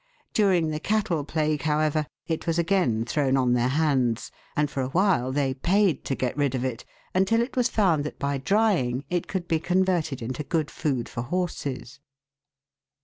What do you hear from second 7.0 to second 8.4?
until it was found that by